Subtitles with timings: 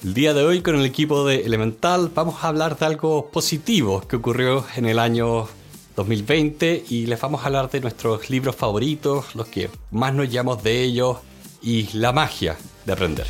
[0.00, 4.00] El día de hoy con el equipo de Elemental vamos a hablar de algo positivo
[4.06, 5.48] que ocurrió en el año
[5.96, 10.62] 2020 y les vamos a hablar de nuestros libros favoritos, los que más nos llamamos
[10.62, 11.16] de ellos
[11.62, 12.56] y la magia
[12.86, 13.26] de aprender.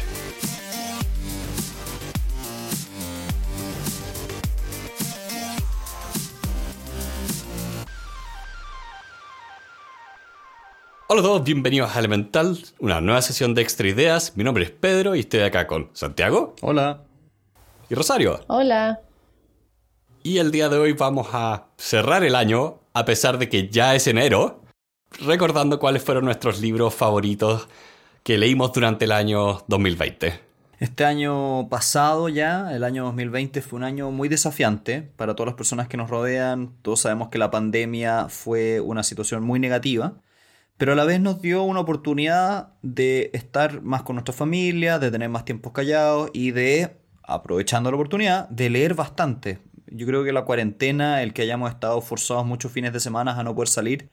[11.10, 14.36] Hola a todos, bienvenidos a Elemental, una nueva sesión de Extra Ideas.
[14.36, 16.54] Mi nombre es Pedro y estoy acá con Santiago.
[16.60, 17.04] Hola.
[17.88, 18.40] Y Rosario.
[18.46, 19.00] Hola.
[20.22, 23.94] Y el día de hoy vamos a cerrar el año, a pesar de que ya
[23.94, 24.60] es enero,
[25.24, 27.70] recordando cuáles fueron nuestros libros favoritos
[28.22, 30.38] que leímos durante el año 2020.
[30.78, 35.56] Este año pasado ya, el año 2020, fue un año muy desafiante para todas las
[35.56, 36.74] personas que nos rodean.
[36.82, 40.12] Todos sabemos que la pandemia fue una situación muy negativa
[40.78, 45.10] pero a la vez nos dio una oportunidad de estar más con nuestra familia, de
[45.10, 49.58] tener más tiempos callados y de, aprovechando la oportunidad, de leer bastante.
[49.88, 53.42] Yo creo que la cuarentena, el que hayamos estado forzados muchos fines de semana a
[53.42, 54.10] no poder salir,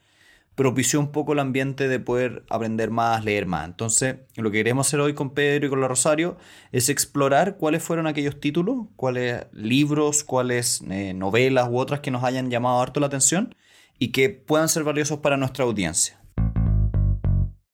[0.55, 3.65] propició un poco el ambiente de poder aprender más, leer más.
[3.67, 6.37] Entonces, lo que queremos hacer hoy con Pedro y con la Rosario
[6.71, 12.23] es explorar cuáles fueron aquellos títulos, cuáles libros, cuáles eh, novelas u otras que nos
[12.23, 13.53] hayan llamado harto la atención
[13.99, 16.24] y que puedan ser valiosos para nuestra audiencia.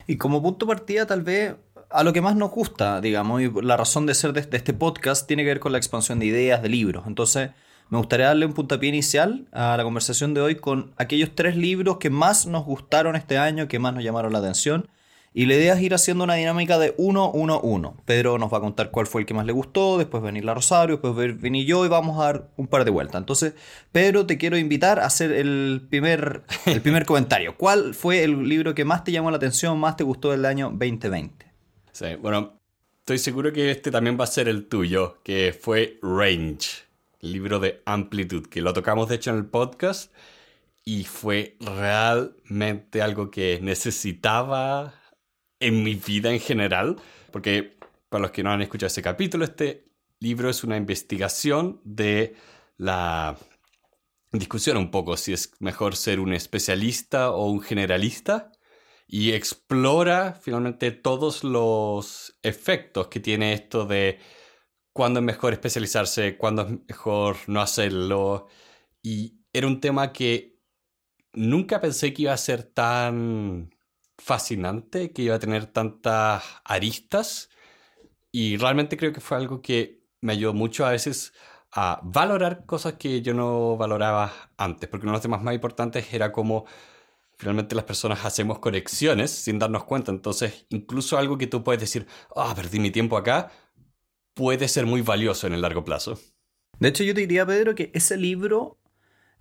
[0.08, 1.56] Y como punto de partida, tal vez
[1.90, 5.28] a lo que más nos gusta, digamos, y la razón de ser de, este podcast
[5.28, 7.04] tiene que ver con la expansión de ideas, de libros.
[7.08, 7.52] Entonces,
[7.90, 11.98] me gustaría darle un puntapié inicial a la conversación de hoy con aquellos tres libros
[11.98, 14.88] que más nos gustaron este año, que más nos llamaron la atención
[15.34, 17.96] y la idea es ir haciendo una dinámica de 1-1-1.
[18.06, 20.54] Pedro nos va a contar cuál fue el que más le gustó, después venir la
[20.54, 23.20] Rosario, después venir yo y vamos a dar un par de vueltas.
[23.20, 23.54] Entonces,
[23.94, 27.56] Pedro, te quiero invitar a hacer el primer, el primer comentario.
[27.56, 30.70] ¿Cuál fue el libro que más te llamó la atención, más te gustó del año
[30.70, 31.46] 2020?
[31.94, 32.60] Sí, bueno,
[33.00, 36.68] estoy seguro que este también va a ser el tuyo, que fue Range,
[37.22, 40.12] el libro de Amplitude, que lo tocamos de hecho en el podcast
[40.84, 45.01] y fue realmente algo que necesitaba
[45.62, 46.98] en mi vida en general,
[47.32, 47.78] porque
[48.10, 49.86] para los que no han escuchado ese capítulo, este
[50.20, 52.36] libro es una investigación de
[52.78, 53.38] la
[54.32, 58.52] discusión un poco si es mejor ser un especialista o un generalista
[59.08, 64.20] y explora finalmente todos los efectos que tiene esto de
[64.94, 68.48] cuándo es mejor especializarse, cuándo es mejor no hacerlo.
[69.02, 70.60] Y era un tema que
[71.34, 73.71] nunca pensé que iba a ser tan
[74.22, 77.50] fascinante, que iba a tener tantas aristas
[78.32, 81.34] y realmente creo que fue algo que me ayudó mucho a veces
[81.72, 86.14] a valorar cosas que yo no valoraba antes, porque uno de los temas más importantes
[86.14, 86.66] era cómo
[87.38, 92.06] finalmente las personas hacemos conexiones sin darnos cuenta, entonces incluso algo que tú puedes decir,
[92.36, 93.52] ah, perdí mi tiempo acá,
[94.34, 96.20] puede ser muy valioso en el largo plazo.
[96.80, 98.78] De hecho, yo te diría, Pedro, que ese libro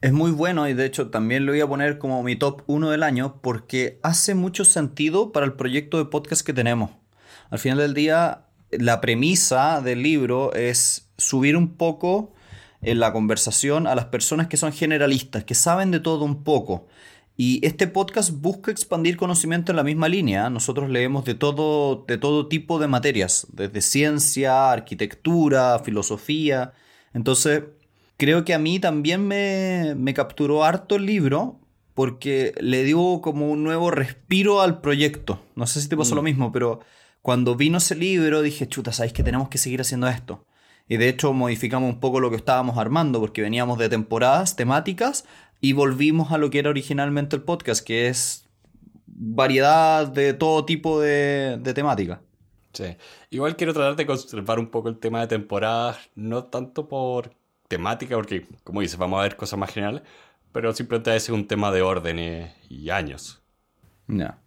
[0.01, 2.91] es muy bueno y de hecho también lo voy a poner como mi top 1
[2.91, 6.91] del año porque hace mucho sentido para el proyecto de podcast que tenemos.
[7.51, 12.33] Al final del día, la premisa del libro es subir un poco
[12.81, 16.87] en la conversación a las personas que son generalistas, que saben de todo un poco.
[17.37, 20.49] Y este podcast busca expandir conocimiento en la misma línea.
[20.51, 26.73] Nosotros leemos de todo, de todo tipo de materias, desde ciencia, arquitectura, filosofía.
[27.13, 27.63] Entonces,
[28.21, 31.59] creo que a mí también me, capturó harto el libro
[31.95, 35.41] porque le dio como un nuevo respiro al proyecto.
[35.57, 36.25] No sé si te pasó lo mm.
[36.27, 36.81] mismo, pero
[37.23, 40.45] cuando vino ese libro dije, chuta, ¿sabéis que tenemos que seguir haciendo esto?
[40.87, 45.25] Y de hecho modificamos un poco lo que estábamos armando porque veníamos de temporadas temáticas
[45.63, 48.47] y volvimos a lo que era originalmente el podcast, que es
[49.07, 52.21] variedad de todo tipo de, de temática.
[52.75, 52.97] Sí.
[53.31, 57.40] Igual quiero tratar de conservar un poco el tema de temporadas, no tanto por
[57.71, 60.03] temática, porque como dices, vamos a ver cosas más generales,
[60.53, 63.41] pero simplemente es un tema de orden y años.
[64.09, 64.39] Ya.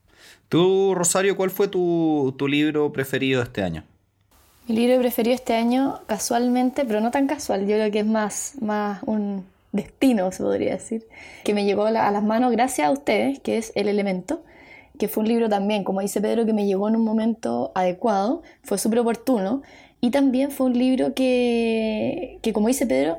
[0.49, 3.83] Tú, Rosario, ¿cuál fue tu, tu libro preferido este año?
[4.67, 8.53] Mi libro preferido este año, casualmente, pero no tan casual, yo creo que es más,
[8.61, 11.07] más un destino, se podría decir,
[11.43, 14.43] que me llegó a las manos gracias a ustedes, que es El Elemento,
[14.97, 18.43] que fue un libro también, como dice Pedro, que me llegó en un momento adecuado,
[18.63, 19.61] fue súper oportuno,
[20.01, 23.17] y también fue un libro que, que, como dice Pedro,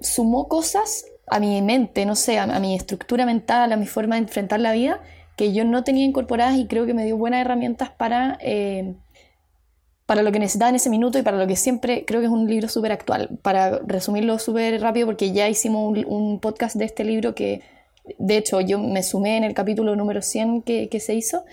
[0.00, 4.22] sumó cosas a mi mente, no sé, a, mi estructura mental, a mi forma de
[4.22, 5.00] enfrentar la vida,
[5.36, 8.94] que yo no tenía incorporadas y creo que me dio buenas herramientas para, eh,
[10.06, 12.32] para lo que necesitaba en ese minuto y para lo que siempre creo que es
[12.32, 13.38] un libro súper actual.
[13.42, 17.60] Para resumirlo súper rápido, porque ya hicimos un, podcast de este libro que,
[18.18, 21.44] de hecho, yo me sumé en el capítulo número 100 que, que se hizo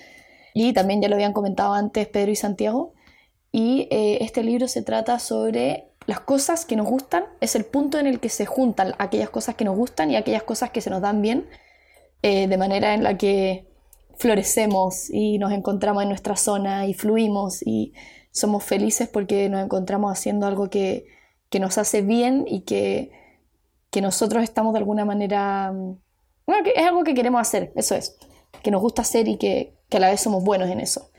[0.54, 2.94] y también ya lo habían comentado antes Pedro y Santiago
[3.52, 8.00] y eh, este libro se trata sobre las cosas que nos gustan, es el punto
[8.00, 10.90] en el que se juntan aquellas cosas que nos gustan y aquellas cosas que se
[10.90, 11.48] nos dan bien,
[12.24, 13.68] eh, de manera en la que
[14.18, 17.94] florecemos y nos encontramos en nuestra zona y fluimos y
[18.32, 21.06] somos felices porque nos encontramos haciendo algo que,
[21.50, 23.12] que nos hace bien y que,
[23.92, 25.74] que, nosotros estamos de alguna manera...
[26.48, 28.18] Es algo que queremos hacer, eso es,
[28.62, 31.10] que nos gusta hacer y que, a la vez somos buenos en eso.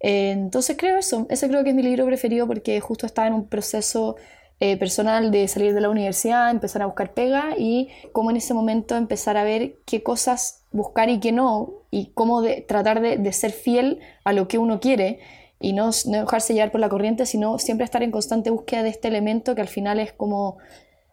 [0.00, 3.34] Eh, entonces creo eso, ese creo que es mi libro preferido porque justo estaba en
[3.34, 4.16] un proceso
[4.60, 8.54] eh, personal de salir de la universidad, empezar a buscar pega y cómo en ese
[8.54, 13.32] momento empezar a ver qué cosas buscar y qué no y cómo tratar de, de,
[13.32, 15.18] ser fiel a lo que uno quiere
[15.58, 18.90] y no, no, dejarse llevar por la corriente, sino siempre estar en constante búsqueda de
[18.90, 20.58] este elemento que al final es como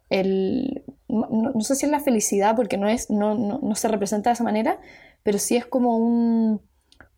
[0.09, 3.87] el, no, no sé si es la felicidad porque no, es, no, no, no se
[3.87, 4.79] representa de esa manera,
[5.23, 6.61] pero sí es como un,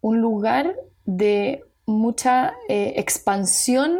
[0.01, 3.99] un lugar de mucha eh, expansión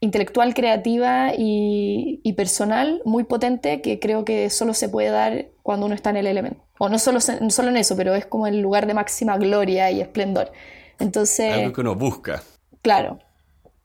[0.00, 5.86] intelectual, creativa y, y, personal muy potente que creo que solo se puede dar cuando
[5.86, 6.62] uno está en el elemento.
[6.78, 9.90] O no solo, no solo en eso, pero es como el lugar de máxima gloria
[9.90, 10.52] y esplendor.
[10.98, 11.54] Entonces...
[11.54, 12.42] Algo que uno busca.
[12.82, 13.18] Claro.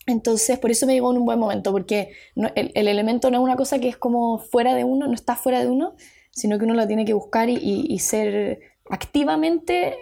[0.09, 3.43] Entonces, por eso me llegó en un buen momento, porque el, el, elemento no es
[3.43, 5.95] una cosa que es como fuera de uno, no está fuera de uno,
[6.31, 8.59] sino que uno lo tiene que buscar y, ser
[8.89, 9.97] activamente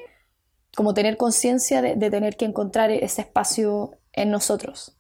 [0.76, 4.98] como tener conciencia de, tener que encontrar ese espacio en nosotros.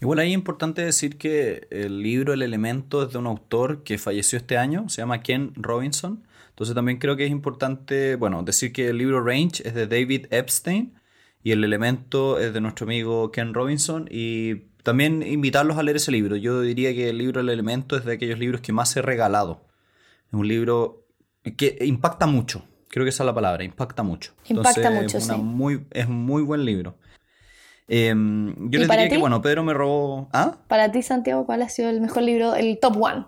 [0.00, 3.98] Igual ahí es importante decir que el libro El Elemento es de un autor que
[3.98, 6.24] falleció este año, se llama Ken Robinson.
[6.48, 10.26] Entonces también creo que es importante, bueno, decir que el libro Range es de David
[10.30, 10.94] Epstein
[11.42, 16.12] y El Elemento es de nuestro amigo Ken Robinson y también invitarlos a leer ese
[16.12, 16.36] libro.
[16.36, 19.66] Yo diría que el libro El Elemento es de aquellos libros que más he regalado.
[20.28, 21.06] Es un libro
[21.56, 22.64] que impacta mucho.
[22.88, 24.32] Creo que esa es la palabra, impacta mucho.
[24.48, 25.40] Impacta Entonces, mucho, es una sí.
[25.40, 26.96] Muy, es un muy buen libro.
[27.88, 29.10] Eh, yo les diría ti?
[29.10, 30.28] que, bueno, Pedro me robó...
[30.32, 30.58] ¿Ah?
[30.68, 33.26] Para ti, Santiago, ¿cuál ha sido el mejor libro, el top one?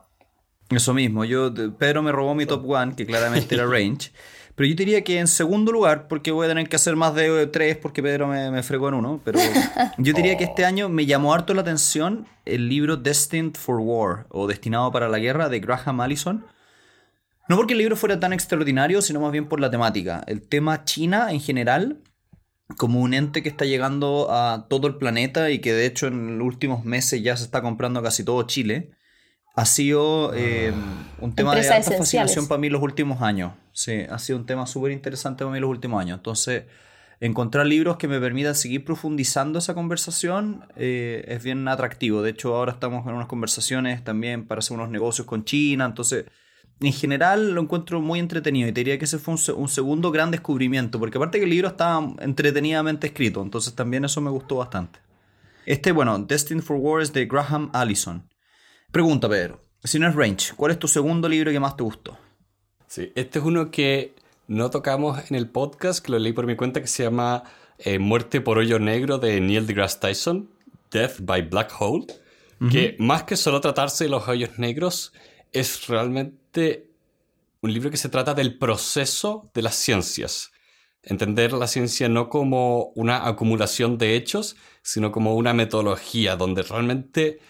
[0.70, 4.11] Eso mismo, yo, Pedro me robó mi top one, que claramente era Range.
[4.54, 7.46] Pero yo diría que en segundo lugar, porque voy a tener que hacer más de
[7.46, 9.38] tres porque Pedro me, me fregó en uno, pero
[9.99, 14.26] yo diría que este año me llamó harto la atención el libro Destined for War
[14.28, 16.44] o Destinado para la Guerra de Graham Allison.
[17.49, 20.22] No porque el libro fuera tan extraordinario, sino más bien por la temática.
[20.26, 22.02] El tema China en general,
[22.76, 26.38] como un ente que está llegando a todo el planeta y que de hecho en
[26.38, 28.93] los últimos meses ya se está comprando casi todo Chile,
[29.54, 30.72] ha sido eh,
[31.20, 32.31] un tema Empresas de alta esenciales.
[32.31, 33.52] fascinación para mí los últimos años.
[33.72, 36.19] Sí, ha sido un tema súper interesante para mí los últimos años.
[36.19, 36.64] Entonces,
[37.20, 42.22] encontrar libros que me permitan seguir profundizando esa conversación eh, es bien atractivo.
[42.22, 45.84] De hecho, ahora estamos en unas conversaciones también para hacer unos negocios con China.
[45.84, 46.25] Entonces,
[46.81, 50.10] en general lo encuentro muy entretenido y te diría que ese fue un, un, segundo
[50.10, 54.56] gran descubrimiento, porque aparte que el libro estaba entretenidamente escrito, entonces también eso me gustó
[54.56, 54.99] bastante.
[55.64, 58.25] Este, bueno, Destined for War es de Graham Allison.
[58.92, 62.18] Pregunta, Pedro, si no es Range, ¿cuál es tu segundo libro que más te gustó?
[62.86, 64.14] Sí, este es uno que
[64.48, 67.42] no tocamos en el podcast, que lo leí por mi cuenta, que se llama
[67.78, 70.50] eh, Muerte por Hoyo Negro de Neil deGrasse Tyson,
[70.90, 72.70] Death by Black Hole, uh -huh.
[72.70, 75.14] que más que solo tratarse de los hoyos negros,
[75.52, 76.90] es realmente
[77.62, 80.50] un libro que se trata del proceso de las ciencias.
[81.02, 87.40] Entender la ciencia no como una acumulación de hechos, sino como una metodología donde realmente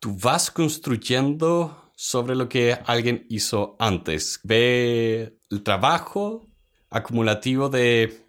[0.00, 4.40] tú vas construyendo sobre lo que alguien hizo antes.
[4.42, 6.48] Ve el trabajo
[6.90, 8.26] acumulativo de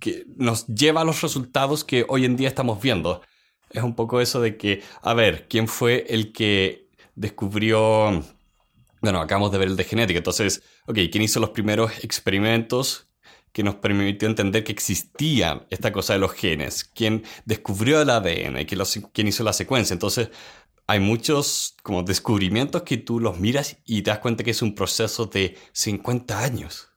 [0.00, 3.22] que nos lleva a los resultados que hoy en día estamos viendo.
[3.70, 8.22] Es un poco eso de que, a ver, ¿quién fue el que descubrió
[9.02, 10.18] bueno, acabamos de ver el de genética.
[10.18, 13.08] Entonces, ok, ¿quién hizo los primeros experimentos
[13.52, 16.84] que nos permitió entender que existía esta cosa de los genes?
[16.84, 18.64] ¿Quién descubrió el ADN?
[19.12, 19.92] ¿Quién, hizo la secuencia?
[19.92, 20.30] Entonces,
[20.92, 24.74] hay muchos como descubrimientos que tú los miras y te das cuenta que es un
[24.74, 26.90] proceso de 50 años.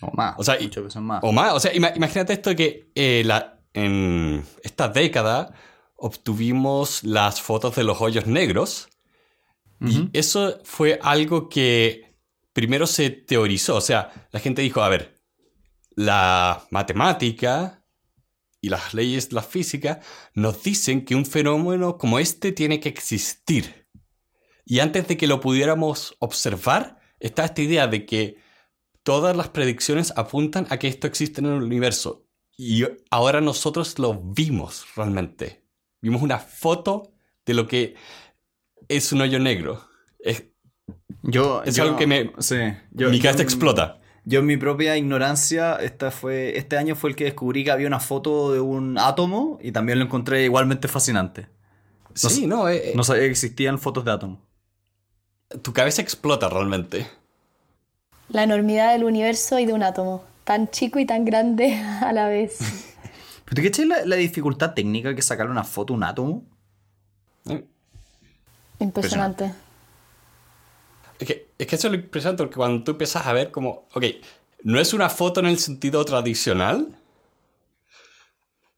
[0.00, 0.34] O más.
[0.38, 0.58] O sea,
[1.00, 1.20] más.
[1.22, 1.54] O más.
[1.54, 5.54] O sea, imagínate esto que eh, la, en esta década
[5.94, 8.88] obtuvimos las fotos de los hoyos negros.
[9.80, 10.10] Uh -huh.
[10.12, 12.16] Y eso fue algo que
[12.52, 13.76] primero se teorizó.
[13.76, 15.14] O sea, la gente dijo, a ver,
[15.94, 17.84] la matemática
[18.66, 20.00] y las leyes de la física
[20.34, 23.86] nos dicen que un fenómeno como este tiene que existir.
[24.64, 28.38] Y antes de que lo pudiéramos observar, está esta idea de que
[29.04, 32.26] todas las predicciones apuntan a que esto existe en el universo.
[32.58, 35.62] Y ahora nosotros lo vimos realmente.
[36.02, 37.94] Vimos una foto de lo que
[38.88, 39.88] es un hoyo negro.
[40.18, 40.46] Es,
[41.22, 42.32] yo, es yo, algo que me.
[42.40, 42.56] Sí,
[42.90, 44.00] yo, mi cabeza explota.
[44.28, 47.86] Yo en mi propia ignorancia, esta fue, este año fue el que descubrí que había
[47.86, 51.46] una foto de un átomo y también lo encontré igualmente fascinante.
[52.12, 54.40] sí, no, eh, no sabía que existían fotos de átomos.
[55.62, 57.06] Tu cabeza explota realmente.
[58.28, 62.26] La enormidad del universo y de un átomo, tan chico y tan grande a la
[62.26, 62.58] vez.
[63.44, 66.42] ¿Pero qué la, la dificultad técnica que sacar una foto de un átomo?
[68.80, 69.44] Impresionante.
[69.44, 69.65] Es que,
[71.58, 74.04] es que eso es lo impresionante porque cuando tú empiezas a ver como, ok,
[74.62, 76.98] no es una foto en el sentido tradicional,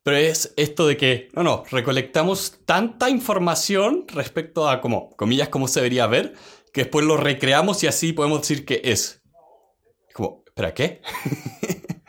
[0.03, 5.69] pero es esto de que, no, no, recolectamos tanta información respecto a, como, comillas, cómo
[5.69, 6.35] se debería ver,
[6.73, 9.21] que después lo recreamos y así podemos decir que es.
[10.15, 11.03] Como, ¿pero qué?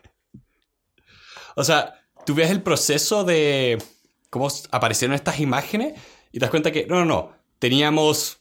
[1.55, 1.95] o sea,
[2.25, 3.81] tú ves el proceso de
[4.29, 5.99] cómo aparecieron estas imágenes
[6.31, 8.38] y te das cuenta que, no, no, no, teníamos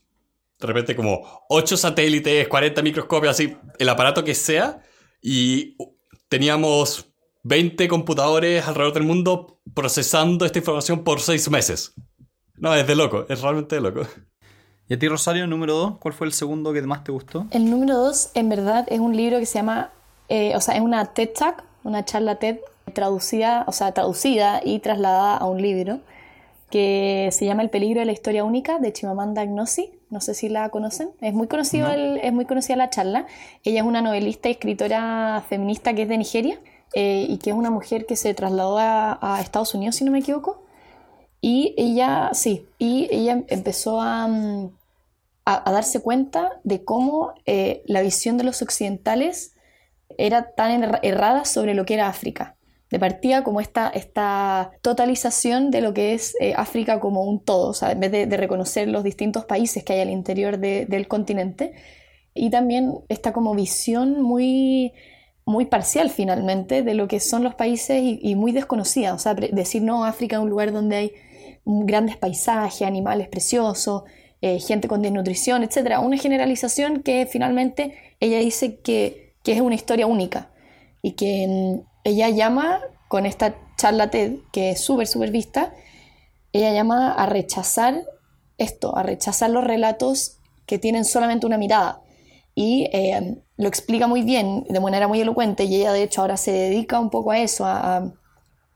[0.60, 4.82] de repente como 8 satélites, 40 microscopios, así, el aparato que sea,
[5.22, 5.76] y
[6.28, 7.10] teníamos
[7.44, 11.94] 20 computadores alrededor del mundo procesando esta información por 6 meses.
[12.56, 14.02] No, es de loco, es realmente de loco.
[14.88, 15.98] ¿Y a ti, Rosario, número 2?
[15.98, 17.46] ¿Cuál fue el segundo que más te gustó?
[17.50, 19.92] El número 2, en verdad, es un libro que se llama,
[20.28, 22.58] eh, o sea, es una TED Talk, una charla TED
[22.94, 26.00] traducida, o sea, traducida y trasladada a un libro
[26.70, 29.97] que se llama El peligro de la historia única de Chimamanda Ngozi.
[30.10, 31.10] No sé si la conocen.
[31.20, 33.26] Es muy, conocido es muy conocida la charla.
[33.64, 36.60] Ella es una novelista y escritora feminista que es de Nigeria
[36.94, 40.20] eh, y que es una mujer que se trasladó a, Estados Unidos, si no me
[40.20, 40.62] equivoco.
[41.40, 44.70] Y ella, sí, y ella empezó a, mm,
[45.44, 49.54] a, darse cuenta de cómo eh, la visión de los occidentales
[50.16, 52.57] era tan errada sobre lo que era África
[52.90, 57.68] de partida como esta, esta totalización de lo que es eh, África como un todo,
[57.68, 61.74] o sea, en vez de, reconocer los distintos países que hay al interior del continente,
[62.34, 64.92] y también esta como visión muy,
[65.44, 69.82] muy parcial finalmente de lo que son los países y, muy desconocida, o sea, decir
[69.82, 71.12] no, África es un lugar donde hay
[71.64, 74.04] grandes paisajes, animales preciosos,
[74.40, 75.98] eh, gente con desnutrición, etc.
[76.00, 80.50] Una generalización que finalmente ella dice que, que es una historia única
[81.02, 85.72] y que ella llama, con esta charla TED, que es súper, súper vista,
[86.52, 88.04] ella llama a rechazar
[88.58, 92.02] esto, a rechazar los relatos que tienen solamente una mirada.
[92.54, 96.36] Y eh, lo explica muy bien, de manera muy elocuente, y ella de hecho ahora
[96.36, 98.12] se dedica un poco a eso, a,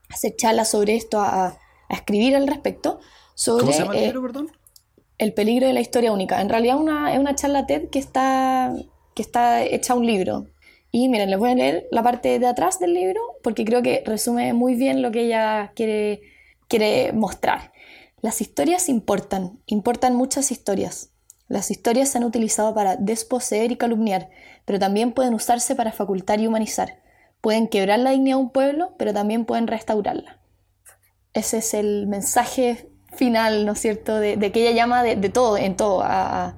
[0.09, 1.57] hacer charlas sobre esto, a,
[1.89, 2.99] escribir al respecto.
[3.35, 4.51] Sobre, ¿Cómo se llama el eh, libro, perdón?
[5.17, 6.41] El peligro de la historia única.
[6.41, 8.73] En realidad una, es una charla TED que está,
[9.13, 10.47] que está hecha un libro,
[10.95, 14.03] y miren, les voy a leer la parte de atrás del libro porque creo que
[14.05, 16.21] resume muy bien lo que ella quiere,
[16.67, 17.73] quiere mostrar.
[18.21, 21.09] Las historias importan, importan muchas historias.
[21.47, 24.29] Las historias se han utilizado para desposeer y calumniar,
[24.65, 27.01] pero también pueden usarse para facultar y humanizar.
[27.41, 30.41] Pueden quebrar la dignidad de un pueblo, pero también pueden restaurarla.
[31.33, 35.75] Ese es el mensaje final, ¿no es cierto?, de, que ella llama de, todo, en
[35.75, 36.55] todo, a,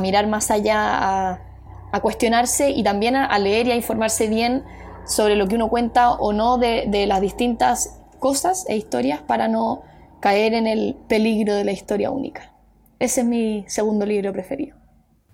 [0.00, 1.53] mirar más allá, a,
[1.94, 4.64] a cuestionarse y también a, leer y a informarse bien
[5.06, 9.84] sobre lo que uno cuenta o no de, las distintas cosas e historias para no
[10.20, 12.52] caer en el peligro de la historia única.
[12.98, 14.76] Ese es mi segundo libro preferido.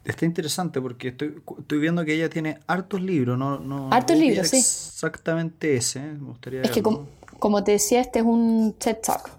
[0.05, 4.59] Está interesante porque estoy, viendo que ella tiene hartos libros, no, no hartos libros, sí.
[4.59, 6.61] Exactamente ese, me gustaría.
[6.61, 9.31] Es que como, te decía, este es un TED Talk.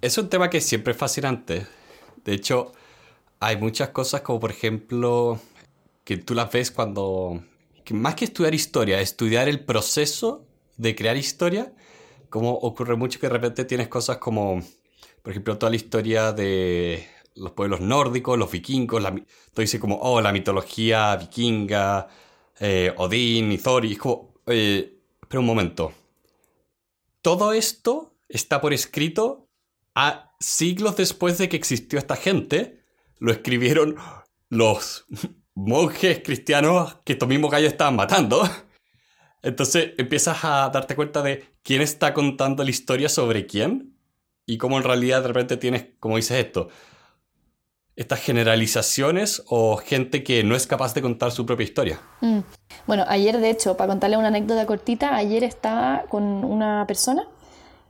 [0.00, 1.64] Es un tema que siempre es fascinante.
[2.24, 2.72] De hecho,
[3.38, 5.38] hay muchas cosas como por ejemplo
[6.06, 7.42] que tú las ves cuando,
[7.90, 10.46] más que estudiar historia, estudiar el proceso
[10.76, 11.74] de crear historia,
[12.30, 14.62] como ocurre mucho que de repente tienes cosas como,
[15.22, 19.96] por ejemplo, toda la historia de los pueblos nórdicos, los vikingos, la, todo dice como,
[19.96, 22.06] oh, la mitología vikinga,
[22.60, 23.98] eh, Odín y Thor, y
[24.46, 25.92] eh, pero un momento,
[27.20, 29.48] todo esto está por escrito
[29.96, 32.84] a siglos después de que existió esta gente,
[33.18, 33.96] lo escribieron
[34.50, 35.04] los
[35.56, 38.48] monjes cristianos que estos mismos gallos estaban matando.
[39.42, 43.96] Entonces empiezas a darte cuenta de quién está contando la historia sobre quién
[44.44, 46.68] y cómo en realidad de repente tienes, como dices esto,
[47.96, 52.00] estas generalizaciones o gente que no es capaz de contar su propia historia.
[52.20, 52.40] Mm.
[52.86, 57.26] Bueno, ayer de hecho, para contarle una anécdota cortita, ayer estaba con una persona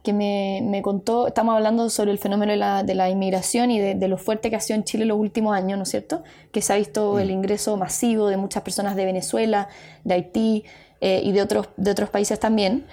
[0.07, 2.53] que me, contó, estamos hablando sobre el fenómeno
[2.85, 5.77] de la, inmigración y de, lo fuerte que ha sido en Chile los últimos años,
[5.79, 6.23] ¿no es cierto?
[6.53, 7.19] Que se ha visto mm.
[7.19, 9.69] el ingreso masivo de muchas personas de Venezuela,
[10.05, 10.65] de Haití
[11.01, 12.87] eh, y de otros, de otros países también.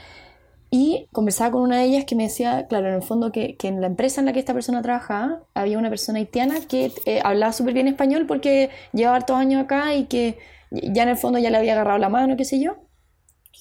[0.72, 3.80] Y conversaba con una de ellas que me decía, claro, en el fondo que, en
[3.80, 7.54] la empresa en la que esta persona trabajaba había una persona haitiana que eh, hablaba
[7.54, 10.40] súper bien español porque llevaba hartos años acá y que,
[10.72, 12.78] ya en el fondo ya le había agarrado la mano, qué sé yo.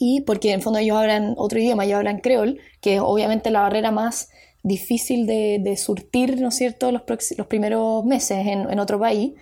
[0.05, 3.53] Y porque en el fondo ellos hablan otro idioma, ellos hablan creol, que es obviamente
[3.53, 4.31] la barrera más
[4.65, 7.03] difícil de, surtir, ¿no es cierto?, los,
[7.39, 9.35] los primeros meses en, otro país.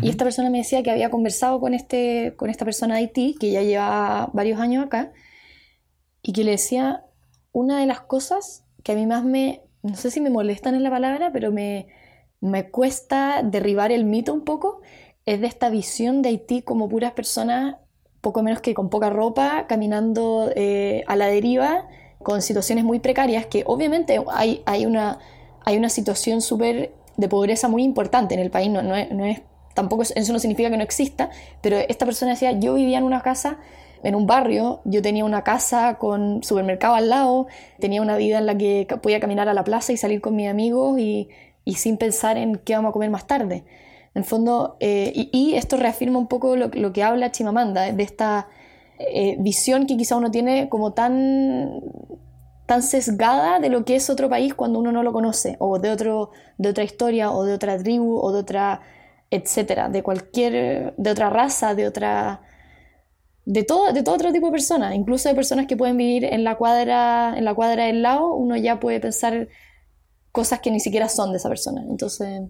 [0.00, 3.36] Y esta persona me decía que había conversado con, este, con esta persona de Haití,
[3.38, 5.12] que ya lleva varios años acá,
[6.22, 7.04] y que le decía,
[7.52, 10.82] una de las cosas que a mí más me, no sé si me molestan en
[10.82, 11.88] la palabra, pero me,
[12.40, 14.80] me cuesta derribar el mito un poco,
[15.26, 17.76] es de esta visión de Haití como puras personas,
[18.24, 21.86] poco menos que con poca ropa, caminando eh, a la deriva,
[22.24, 25.20] con situaciones muy precarias, que obviamente hay, hay, una,
[25.64, 29.42] hay una situación súper de pobreza muy importante en el país, no, no, es,
[29.74, 33.20] tampoco eso no significa que no exista, pero esta persona decía, yo vivía en una
[33.20, 33.58] casa
[34.02, 37.46] en un barrio, yo tenía una casa con supermercado al lado,
[37.78, 40.48] tenía una vida en la que podía caminar a la plaza y salir con mis
[40.48, 41.30] amigos y,
[41.64, 43.64] y sin pensar en qué vamos a comer más tarde.
[44.14, 48.48] En fondo, eh, y, esto reafirma un poco lo, lo que habla Chimamanda, de esta
[48.98, 51.80] eh, visión que quizá uno tiene como tan,
[52.66, 55.90] tan sesgada de lo que es otro país cuando uno no lo conoce, o de,
[55.90, 58.82] otro, de otra historia, o de otra tribu, o de otra,
[59.30, 62.42] etcétera, de cualquier, de otra raza, de otra
[63.46, 66.44] de todo, de todo otro tipo de personas, incluso de personas que pueden vivir en
[66.44, 69.48] la cuadra, en la cuadra del lado, uno ya puede pensar
[70.32, 71.82] cosas que ni siquiera son de esa persona.
[71.88, 72.42] Entonces.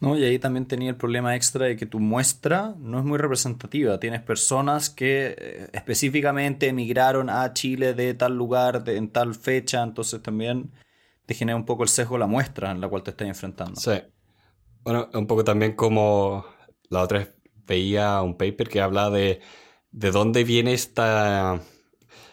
[0.00, 3.18] No, y ahí también tenía el problema extra de que tu muestra no es muy
[3.18, 4.00] representativa.
[4.00, 9.82] Tienes personas que eh, específicamente emigraron a Chile de tal lugar, de, en tal fecha,
[9.82, 10.70] entonces también
[11.26, 13.78] te genera un poco el sesgo la muestra en la cual te estás enfrentando.
[13.78, 13.92] Sí.
[14.82, 16.46] Bueno, un poco también como
[16.88, 17.34] la otra vez
[17.66, 19.40] veía un paper que habla de
[19.92, 21.60] de dónde viene esta,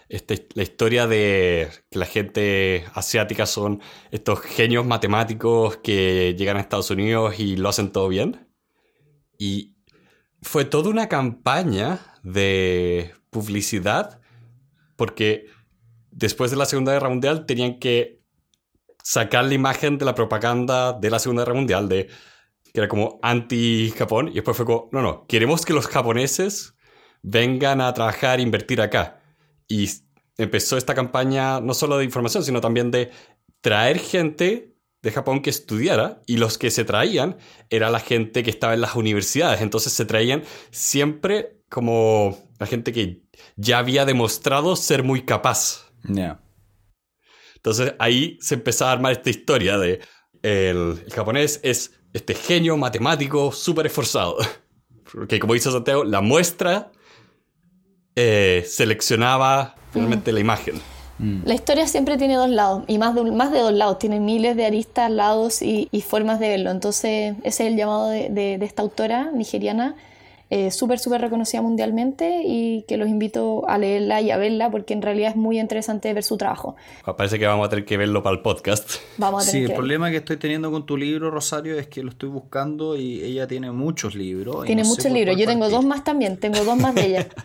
[0.10, 6.62] este, la historia de que la gente asiática son estos genios matemáticos que llegan a
[6.62, 8.48] Estados Unidos y lo hacen todo bien.
[9.38, 9.76] Y
[10.42, 14.22] fue toda una campaña de publicidad
[14.96, 15.48] porque
[16.12, 18.22] después de la Segunda Guerra Mundial tenían que
[19.04, 22.08] sacar la imagen de la propaganda de la Segunda Guerra Mundial, de
[22.74, 26.76] que era como anti-Japón, y después fue como, no, no, queremos que los japoneses
[27.22, 29.16] vengan a trabajar e invertir acá.
[29.67, 29.89] Y
[30.38, 33.12] empezó esta campaña no solo de información, sino también de
[33.62, 37.38] traer gente de Japón que estudiara y los que se traían
[37.69, 39.62] era la gente que estaba en las universidades.
[39.62, 43.23] Entonces se traían siempre como la gente que
[43.56, 45.91] ya había demostrado ser muy capaz.
[47.56, 49.99] Entonces ahí se empezó a armar esta historia de
[50.43, 54.38] el, el japonés es este genio matemático súper esforzado.
[55.12, 56.91] Porque como dice Santiago, la muestra
[58.19, 60.82] eh, seleccionaba finalmente la imagen.
[61.19, 61.41] Mm.
[61.45, 64.56] La historia siempre tiene dos lados, y más de, más de dos lados, tiene miles
[64.56, 66.71] de aristas, lados y, formas de verlo.
[66.71, 69.95] Entonces, ese es el llamado de, esta autora nigeriana,
[70.49, 74.95] eh, súper, súper reconocida mundialmente, y que los invito a leerla y a verla, porque
[74.95, 76.75] en realidad es muy interesante ver su trabajo.
[77.03, 78.95] Ah, parece que vamos a tener que verlo para el podcast.
[79.17, 82.01] Vamos a tener sí, el problema que estoy teniendo con tu libro, Rosario, es que
[82.01, 84.65] lo estoy buscando y ella tiene muchos libros.
[84.65, 87.27] Tiene muchos libros, yo tengo dos más también, tengo dos más de ella.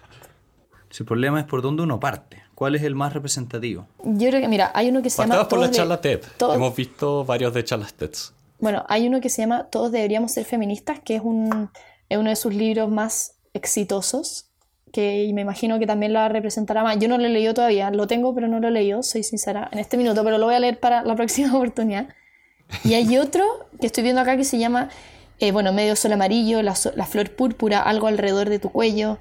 [1.01, 2.43] el problema es por dónde uno parte.
[2.55, 3.87] ¿Cuál es el más representativo?
[4.05, 5.49] Yo creo que, mira, hay uno que se llama...
[5.49, 6.21] por la charla TED.
[6.41, 8.13] Hemos visto varios de charlas TED.
[8.61, 11.71] Bueno, hay uno que se llama Todos deberíamos ser feministas, que es, un,
[12.09, 14.47] es uno de sus libros más exitosos,
[14.93, 16.99] que me imagino que también la representará más.
[16.99, 19.69] Yo no lo he leído todavía, lo tengo, pero no lo he leído, soy sincera,
[19.73, 22.09] en este minuto, pero lo voy a leer para la próxima oportunidad.
[22.85, 23.45] Y hay otro
[23.81, 24.91] que estoy viendo acá que se llama,
[25.41, 29.19] eh, bueno, Medio Sol Amarillo, la, la Flor Púrpura, Algo alrededor de tu cuello,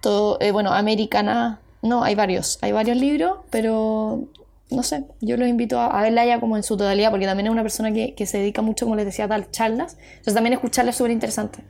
[0.00, 4.28] todo, eh, bueno, Americana, no, hay varios, hay varios libros, pero
[4.70, 7.52] no sé, yo los invito a, verla ya como en su totalidad, porque también es
[7.52, 10.90] una persona que, se dedica mucho, como les decía, a dar charlas, entonces también escucharla
[10.90, 11.64] es súper interesante.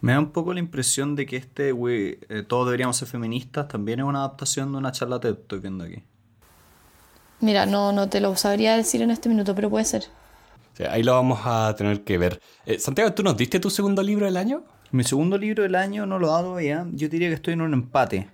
[0.00, 3.68] Me da un poco la impresión de que este, güey, eh, todos deberíamos ser feministas,
[3.68, 6.04] también es una adaptación de una charla que estoy viendo aquí.
[7.40, 10.04] Mira, no, no te lo sabría decir en este minuto, pero puede ser.
[10.88, 12.40] ahí lo vamos a tener que ver.
[12.64, 14.64] Eh, Santiago, ¿tú nos diste tu segundo libro del año?
[14.90, 16.86] Mi segundo libro del año no lo he dado todavía.
[16.92, 18.30] Yo diría que estoy en un empate.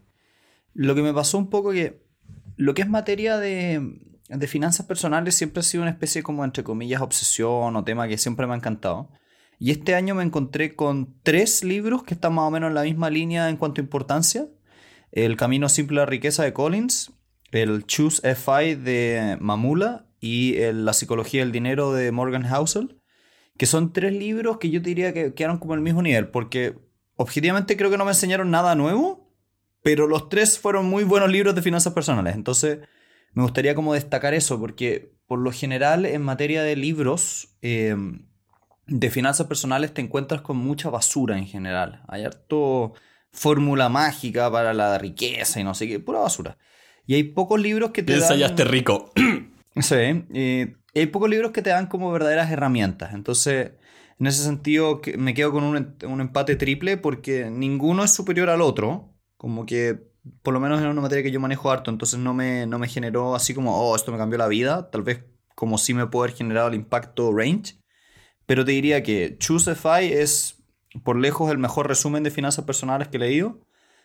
[0.73, 2.05] Lo que me pasó un poco que
[2.57, 6.63] lo que es materia de, de finanzas personales siempre ha sido una especie como, entre
[6.63, 9.11] comillas, obsesión o tema que siempre me ha encantado.
[9.59, 12.83] Y este año me encontré con tres libros que están más o menos en la
[12.83, 14.47] misma línea en cuanto a importancia.
[15.11, 17.13] El Camino Simple a la Riqueza de Collins,
[17.51, 23.01] el Choose FI de Mamula y el La Psicología del Dinero de Morgan Housel
[23.57, 26.77] que son tres libros que yo diría que quedaron como el mismo nivel, porque
[27.17, 29.31] objetivamente creo que no me enseñaron nada nuevo,
[29.83, 32.35] pero los tres fueron muy buenos libros de finanzas personales.
[32.35, 32.81] Entonces,
[33.33, 38.27] me gustaría como destacar eso, porque por lo general en materia de libros, em,
[38.87, 42.03] de finanzas personales te encuentras con mucha basura en general.
[42.09, 42.95] Hay harto
[43.33, 46.59] fórmula mágica para la riqueza y no sé qué, pura basura.
[47.07, 48.39] Y hay pocos libros que te Piensa dan...
[48.39, 49.13] ya esté rico.
[49.77, 50.25] Sí,
[50.95, 53.15] y hay pocos libros que te dan como verdaderas herramientas.
[53.15, 53.73] Entonces,
[54.19, 58.61] en ese sentido, me quedo con un, un empate triple porque ninguno es superior al
[58.61, 59.13] otro.
[59.37, 60.09] Como que,
[60.43, 62.89] por lo menos en una materia que yo manejo harto, entonces no me, no me
[62.89, 64.91] generó así como, oh, esto me cambió la vida.
[64.91, 65.25] Tal vez
[65.57, 67.77] como sí me puede haber generado el impacto range.
[68.47, 70.63] Pero te diría que Choosify es
[71.03, 73.61] por lejos el mejor resumen de finanzas personales que he leído.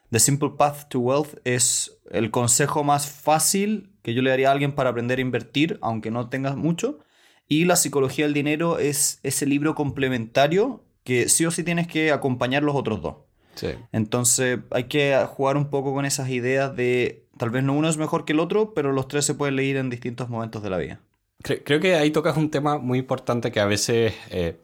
[0.09, 4.51] The Simple Path to Wealth es el consejo más fácil que yo le daría a
[4.51, 6.99] alguien para aprender a invertir, aunque no tengas mucho.
[7.47, 12.11] Y La Psicología del Dinero es ese libro complementario que sí o sí tienes que
[12.11, 13.15] acompañar los otros dos.
[13.55, 13.69] Sí.
[13.91, 17.97] Entonces hay que jugar un poco con esas ideas de tal vez no uno es
[17.97, 20.77] mejor que el otro, pero los tres se pueden leer en distintos momentos de la
[20.77, 20.99] vida.
[21.43, 24.57] Cre- Creo que ahí tocas un tema muy importante que a veces eh,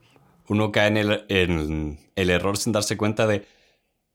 [0.48, 3.46] uno cae en el, en el error sin darse cuenta de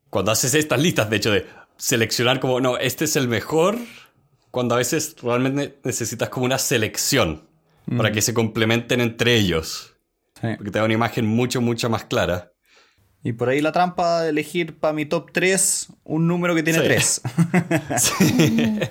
[0.08, 3.76] cuando haces estas listas, de hecho, de seleccionar como, no, este es el mejor,
[4.50, 7.48] cuando a veces realmente necesitas como una selección
[7.96, 9.96] para que se complementen entre ellos,
[10.40, 12.52] porque te da una imagen mucho, mucho más clara.
[13.24, 16.78] Y por ahí la trampa de elegir para mi top 3 un número que tiene
[16.78, 16.84] Sí.
[16.84, 17.22] 3.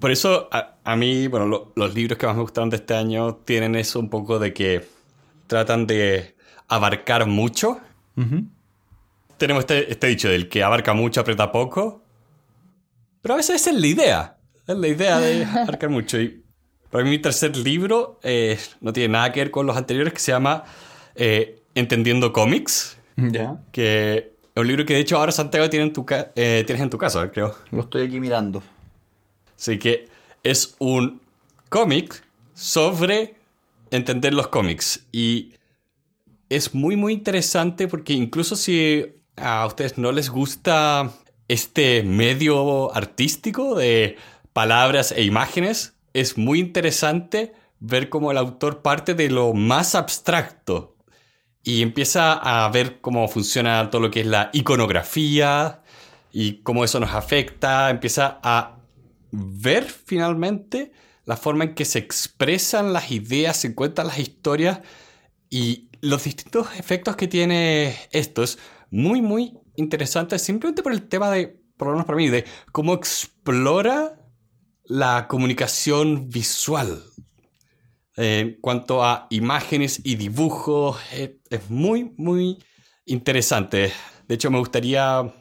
[0.00, 2.94] Por eso, a, a mí, bueno, lo- los libros que más me gustaron de este
[2.94, 4.86] año tienen eso un poco de que
[5.46, 6.34] tratan de
[6.68, 7.80] abarcar mucho.
[9.38, 12.02] Tenemos este, este dicho del que abarca mucho, aprieta poco.
[13.22, 14.36] Pero a veces esa es la idea.
[14.66, 16.20] Es la idea de abarcar mucho.
[16.20, 16.42] Y
[16.90, 20.20] para mí mi tercer libro eh, no tiene nada que ver con los anteriores, que
[20.20, 20.64] se llama
[21.14, 22.98] eh, Entendiendo cómics.
[23.16, 23.60] ya.
[23.72, 26.90] Que es un libro que de hecho ahora Santiago tiene en tu eh, tienes en
[26.90, 27.54] tu casa, creo.
[27.70, 28.62] Lo estoy aquí mirando.
[29.56, 30.08] Así que
[30.42, 31.20] es un
[31.68, 32.22] cómic
[32.54, 33.36] sobre
[33.90, 35.06] entender los cómics.
[35.12, 35.54] Y
[36.48, 41.10] es muy, muy interesante porque incluso si a ustedes no les gusta
[41.48, 44.16] este medio artístico de
[44.52, 50.96] palabras e imágenes, es muy interesante ver cómo el autor parte de lo más abstracto
[51.64, 55.82] y empieza a ver cómo funciona todo lo que es la iconografía
[56.32, 58.78] y cómo eso nos afecta, empieza a
[59.30, 60.92] ver finalmente
[61.24, 64.80] la forma en que se expresan las ideas, se cuentan las historias
[65.48, 68.42] y los distintos efectos que tiene esto.
[68.42, 68.58] Es
[68.90, 72.94] muy, muy interesante simplemente por el tema de, por lo menos para mí, de cómo
[72.94, 74.21] explora
[74.84, 77.02] la comunicación visual.
[78.16, 82.58] Eh, en cuanto a imágenes y dibujos, eh, es muy, muy
[83.06, 83.92] interesante.
[84.28, 85.32] De hecho, me gustaría...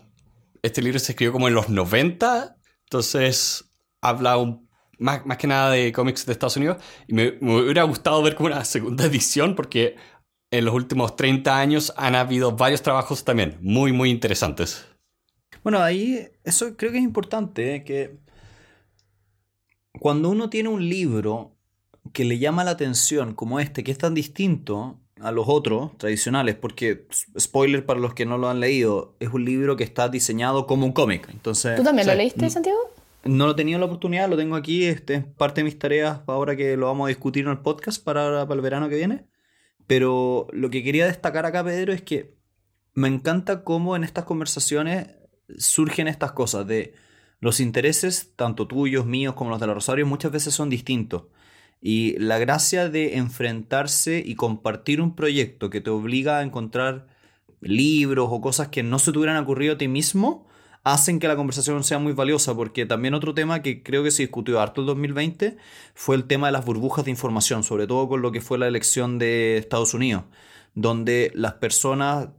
[0.63, 5.71] Este libro se escribió como en los 90, entonces habla un- más, más que nada
[5.71, 6.77] de cómics de Estados Unidos
[7.07, 9.95] y me, hubiera gustado ver como una segunda edición porque
[10.51, 14.85] en los últimos 30 años han habido varios trabajos también muy, muy interesantes.
[15.63, 17.83] Bueno, ahí eso creo que es importante, ¿eh?
[17.83, 18.19] que
[19.99, 21.55] cuando uno tiene un libro
[22.13, 26.55] que le llama la atención, como este, que es tan distinto a los otros tradicionales,
[26.55, 27.05] porque,
[27.39, 30.85] spoiler para los que no lo han leído, es un libro que está diseñado como
[30.85, 31.29] un cómic.
[31.31, 32.79] Entonces, ¿Tú también lo leíste, Santiago?
[33.23, 36.21] no lo he tenido la oportunidad, lo tengo aquí, este es parte de mis tareas
[36.27, 39.25] ahora que lo vamos a discutir en el podcast para, para el verano que viene.
[39.87, 42.35] Pero lo que quería destacar acá, Pedro, es que
[42.93, 45.07] me encanta cómo en estas conversaciones
[45.57, 46.93] surgen estas cosas de
[47.41, 51.23] los intereses, tanto tuyos, míos como los de la Rosario, muchas veces son distintos.
[51.81, 57.07] Y la gracia de enfrentarse y compartir un proyecto que te obliga a encontrar
[57.59, 60.47] libros o cosas que no se te hubieran ocurrido a ti mismo,
[60.83, 64.23] hacen que la conversación sea muy valiosa, porque también otro tema que creo que se
[64.23, 65.57] discutió harto el 2020
[65.93, 68.67] fue el tema de las burbujas de información, sobre todo con lo que fue la
[68.67, 70.23] elección de Estados Unidos,
[70.75, 72.29] donde las personas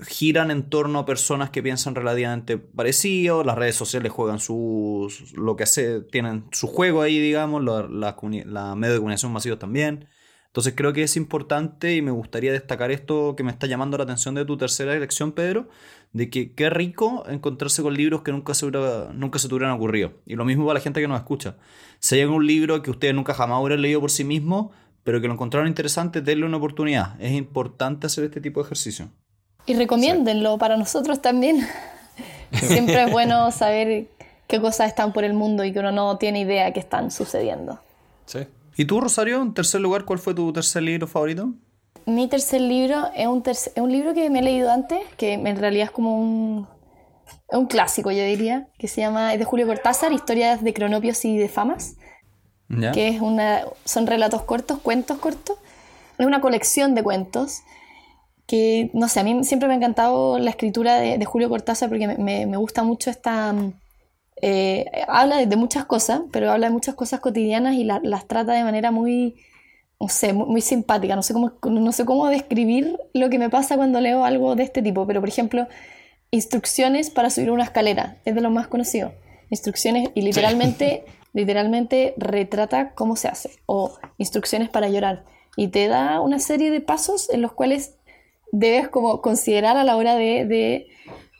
[0.00, 5.56] giran en torno a personas que piensan relativamente parecido, las redes sociales juegan sus, lo
[5.56, 5.64] que
[6.10, 10.08] tienen su juego ahí, digamos, la, la, la medios de comunicación masivos también.
[10.46, 14.04] Entonces creo que es importante y me gustaría destacar esto que me está llamando la
[14.04, 15.68] atención de tu tercera elección, Pedro,
[16.12, 19.74] de que qué rico encontrarse con libros que nunca se, hubiera- nunca se te hubieran
[19.76, 20.14] ocurrido.
[20.24, 21.56] Y lo mismo para la gente que nos escucha.
[21.98, 24.72] Si hay algún libro que ustedes nunca jamás hubieran leído por sí mismo,
[25.04, 27.20] pero que lo encontraron interesante, denle una oportunidad.
[27.20, 29.10] Es importante hacer este tipo de ejercicio.
[29.68, 31.66] Y recomiéndenlo para nosotros también.
[32.52, 34.08] Siempre es bueno saber
[34.46, 37.78] qué cosas están por el mundo y que uno no tiene idea que están sucediendo.
[38.24, 38.40] Sí.
[38.78, 41.50] ¿Y tú, Rosario, en tercer lugar, cuál fue tu tercer libro favorito?
[42.06, 45.56] Mi tercer libro es un, es un libro que me he leído antes, que en
[45.58, 46.66] realidad es como un,
[47.48, 51.36] un clásico, yo diría, que se llama, es de Julio Cortázar, Historias de Cronopios y
[51.36, 51.96] de Famas,
[52.70, 52.92] ¿Ya?
[52.92, 55.58] que es una, son relatos cortos, cuentos cortos.
[56.16, 57.60] Es una colección de cuentos
[58.48, 62.08] que, no sé, a mí siempre me ha encantado la escritura de, Julio Cortázar porque
[62.08, 63.54] me, me, gusta mucho esta...
[64.40, 68.64] Eh, habla de, muchas cosas, pero habla de muchas cosas cotidianas y las trata de
[68.64, 69.36] manera muy,
[70.00, 71.14] no sé, muy, simpática.
[71.14, 74.62] No sé, cómo, no sé cómo describir lo que me pasa cuando leo algo de
[74.62, 75.68] este tipo, pero por ejemplo,
[76.30, 79.12] instrucciones para subir una escalera, es de lo más conocido.
[79.50, 83.50] Instrucciones y literalmente, literalmente retrata cómo se hace.
[83.66, 85.26] O instrucciones para llorar.
[85.54, 87.97] Y te da una serie de pasos en los cuales
[88.52, 90.86] debes como considerar a la hora de, de,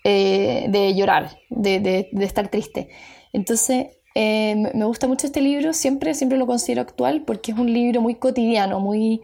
[0.05, 2.88] eh, llorar, de, de, estar triste.
[3.33, 7.73] Entonces, eh, me gusta mucho este libro, siempre, siempre lo considero actual porque es un
[7.73, 9.23] libro muy cotidiano, muy...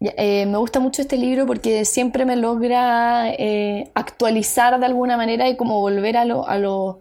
[0.00, 3.32] Eh, me gusta mucho este libro porque siempre me logra
[3.94, 7.00] actualizar de alguna manera y como volver a lo, a lo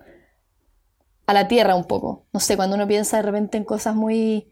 [1.26, 2.26] a la tierra un poco.
[2.34, 4.50] No sé, cuando uno piensa de repente en cosas muy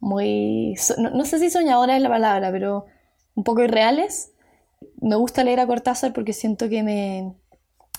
[0.00, 2.86] muy no, no sé si soñadora es la palabra, pero
[3.34, 4.32] un poco irreales.
[5.00, 7.34] Me gusta leer a Cortázar porque siento que me,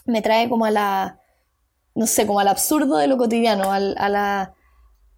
[0.05, 1.19] me trae como a la,
[1.95, 4.53] no sé, como al absurdo de lo cotidiano, a la,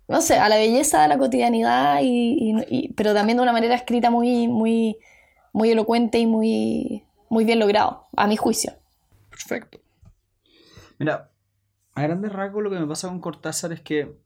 [0.07, 4.09] no sé, a la belleza de la cotidianidad, y, pero también de una manera escrita
[4.09, 4.97] muy, muy,
[5.53, 8.73] muy elocuente y muy, muy bien logrado, a mi juicio.
[9.29, 9.79] Perfecto.
[10.97, 11.31] Mira,
[11.93, 14.17] a grandes rasgos lo que me pasa con Cortázar es que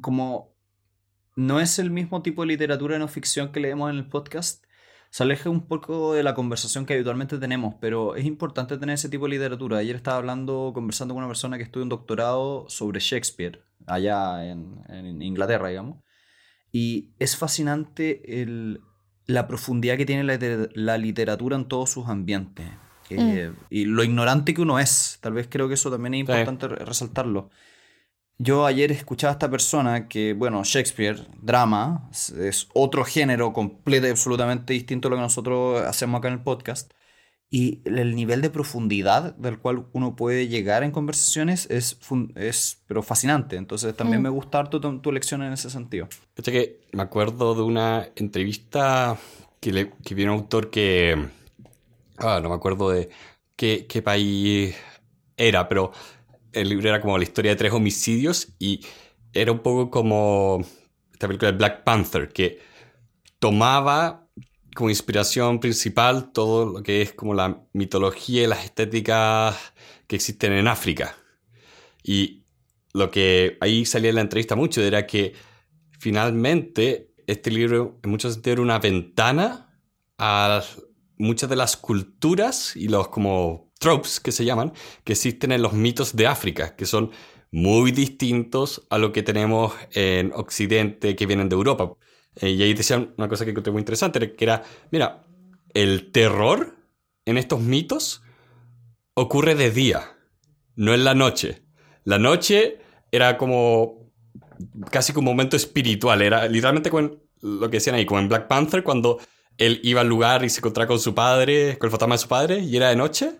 [0.00, 0.52] como
[1.36, 4.63] no es el mismo tipo de literatura no ficción que leemos en el podcast,
[5.14, 9.08] se aleja un poco de la conversación que habitualmente tenemos, pero es importante tener ese
[9.08, 9.78] tipo de literatura.
[9.78, 15.22] Ayer estaba hablando, conversando con una persona que estudia un doctorado sobre Shakespeare, allá en,
[15.22, 15.98] Inglaterra, digamos,
[16.72, 18.80] y es fascinante el,
[19.26, 20.24] la profundidad que tiene
[20.74, 22.66] la, literatura en todos sus ambientes.
[23.08, 23.66] Eh, mm.
[23.70, 27.50] Y lo ignorante que uno es, tal vez creo que eso también es importante resaltarlo.
[28.38, 34.10] Yo ayer escuchaba a esta persona que, bueno, Shakespeare, drama, es otro género completo y
[34.10, 36.92] absolutamente distinto a lo que nosotros hacemos acá en el podcast.
[37.48, 41.96] Y el nivel de profundidad del cual uno puede llegar en conversaciones es,
[42.34, 43.54] es pero fascinante.
[43.54, 44.24] Entonces también mm.
[44.24, 46.08] me gusta tu, tu lección en ese sentido.
[46.42, 49.16] que me acuerdo de una entrevista
[49.60, 51.28] que, le, que vi un autor que...
[52.18, 53.10] Ah, no me acuerdo de
[53.54, 54.74] qué, qué país
[55.36, 55.92] era, pero
[56.54, 58.80] el libro era como la historia de tres homicidios y
[59.32, 60.64] era un poco como
[61.12, 62.60] esta película de Black Panther, que
[63.38, 64.28] tomaba
[64.74, 69.56] como inspiración principal todo lo que es como la mitología y las estéticas
[70.06, 71.16] que existen en África.
[72.02, 72.44] Y
[72.92, 75.34] lo que ahí salía en la entrevista mucho era que
[75.98, 79.78] finalmente este libro en muchos sentidos era una ventana
[80.18, 80.62] a
[81.18, 84.72] muchas de las culturas y los como tropes que se llaman,
[85.04, 87.10] que existen en los mitos de África, que son
[87.50, 91.92] muy distintos a lo que tenemos en Occidente que vienen de Europa.
[92.36, 95.24] Eh, y ahí decían una cosa que encontré muy interesante, que era, mira,
[95.72, 96.76] el terror
[97.24, 98.22] en estos mitos
[99.14, 100.16] ocurre de día,
[100.74, 101.62] no en la noche.
[102.04, 102.78] La noche
[103.12, 104.12] era como
[104.90, 108.48] casi como un momento espiritual, era literalmente con lo que decían ahí, como en Black
[108.48, 109.18] Panther, cuando
[109.58, 112.28] él iba al lugar y se encontraba con su padre, con el fantasma de su
[112.28, 113.38] padre, y era de noche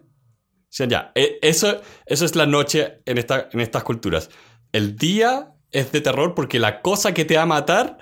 [0.74, 4.28] sea, ya, e, eso, eso es la noche en, esta, en estas culturas.
[4.72, 7.98] El día es de terror porque la cosa que te va a matar,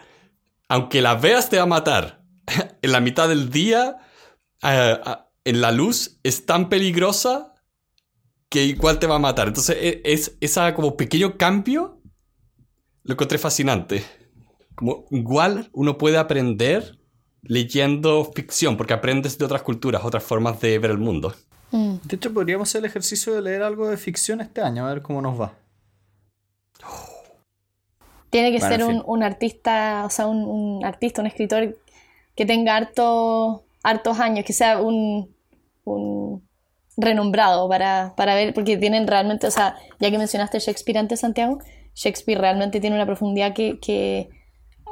[0.70, 2.24] aunque la veas te va a matar,
[2.82, 3.98] en la mitad del día,
[4.62, 4.98] eh,
[5.44, 7.52] en la luz, es tan peligrosa
[8.48, 9.48] que igual te va a matar.
[9.48, 12.00] Entonces, e, es, esa como pequeño cambio
[13.02, 14.02] lo encontré fascinante.
[14.74, 16.98] Como igual uno puede aprender
[17.42, 21.34] leyendo ficción, porque aprendes de otras culturas, otras formas de ver el mundo.
[21.72, 21.96] Mm.
[22.04, 25.02] De hecho, podríamos hacer el ejercicio de leer algo de ficción este año, a ver
[25.02, 25.52] cómo nos va.
[28.30, 31.76] Tiene que ser un, artista, o sea, un, artista, un escritor
[32.34, 35.34] que tenga harto, hartos años, que sea un,
[36.96, 41.58] renombrado para, ver, porque tienen realmente, o sea, ya que mencionaste Shakespeare antes, Santiago,
[41.94, 44.30] Shakespeare realmente tiene una profundidad que,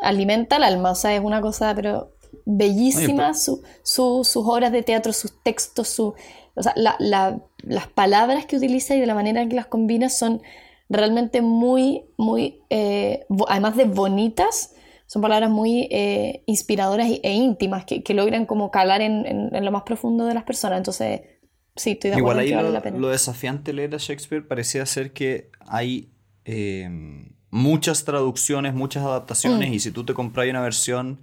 [0.02, 2.12] alimenta el alma, o sea, es una cosa, pero
[2.56, 6.14] bellísima, sus obras de teatro, sus textos, su,
[6.54, 10.42] o sea, las palabras que utiliza y de la manera en que las combina son
[10.88, 14.74] realmente muy, muy, eh, además de bonitas,
[15.06, 20.24] son palabras muy eh, inspiradoras e íntimas que, logran como calar en, lo más profundo
[20.26, 20.78] de las personas.
[20.78, 21.22] Entonces,
[21.74, 22.42] sí, estoy de acuerdo.
[22.42, 26.12] Igual ahí lo, lo, desafiante leer a Shakespeare parecía ser que hay
[26.44, 26.88] eh,
[27.50, 29.74] muchas traducciones, muchas adaptaciones, mm.
[29.74, 31.20] y si tú te compras una versión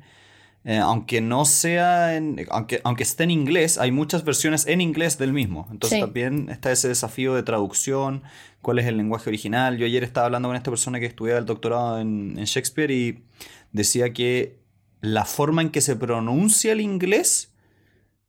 [0.68, 5.18] eh, aunque no sea en, aunque, aunque esté en inglés, hay muchas versiones en inglés
[5.18, 5.66] del mismo.
[5.72, 8.24] Entonces también está ese desafío de traducción,
[8.62, 9.78] cuál es el lenguaje original.
[9.78, 13.24] Yo ayer estaba hablando con esta persona que estudiaba el doctorado en, Shakespeare y
[13.72, 14.60] decía que
[15.00, 17.54] la forma en que se pronuncia el inglés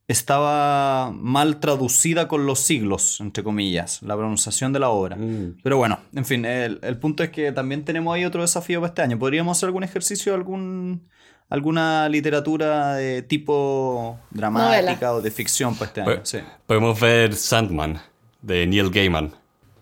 [0.07, 5.17] estaba mal traducida con los siglos, entre comillas, la pronunciación de la obra.
[5.17, 5.57] Mm.
[5.61, 8.91] Pero bueno, en fin, el, el punto es que también tenemos ahí otro desafío para
[8.91, 9.19] este año.
[9.19, 11.09] ¿Podríamos hacer algún ejercicio, algún,
[11.49, 15.13] alguna literatura de tipo dramática Novela.
[15.15, 16.15] o de ficción para este año?
[16.17, 16.39] Pues- Sí.
[16.67, 18.01] Podemos ver Sandman,
[18.43, 19.35] de Neil Gaiman.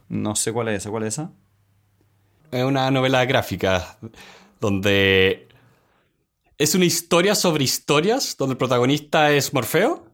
[0.08, 1.30] No sé cuál es esa, ¿cuál es esa?
[2.52, 3.98] Es una novela gráfica
[4.60, 5.48] donde
[6.58, 10.06] es una historia sobre historias, donde el protagonista es Morfeo.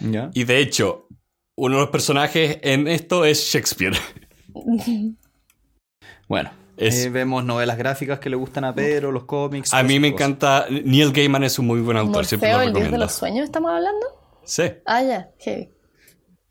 [0.00, 0.30] ¿Ya?
[0.34, 1.06] Y de hecho,
[1.56, 3.96] uno de los personajes en esto es Shakespeare.
[6.28, 9.72] Bueno, Es- eh, vemos novelas gráficas que le gustan a Pedro, los cómics.
[9.72, 10.26] A mí me cosas.
[10.28, 10.66] encanta.
[10.70, 13.04] Neil Gaiman es un muy buen autor, siempre Morfeo, lo el dios de recomiendo.
[13.06, 14.06] los sueños, ¿estamos hablando?
[14.44, 14.64] Sí.
[14.84, 15.70] Ah, ya, heavy.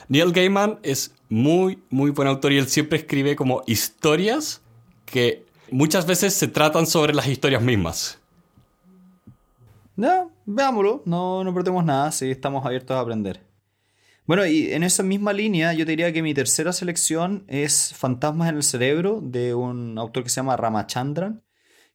[0.07, 4.61] Neil Gaiman es muy, muy buen autor y él siempre escribe como historias
[5.05, 8.19] que muchas veces se tratan sobre las historias mismas.
[9.95, 13.41] Ya, veámoslo, no, no perdemos nada, sí, estamos abiertos a aprender.
[14.25, 18.55] Bueno, y en esa misma línea, yo diría que mi tercera selección es Fantasmas en
[18.55, 21.43] el Cerebro, de un autor que se llama Ramachandran,